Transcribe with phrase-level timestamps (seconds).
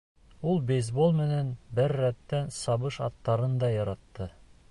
[0.51, 1.51] Ул бейсбол менән
[1.81, 4.31] бер рәттән сабыш аттарын да яратты.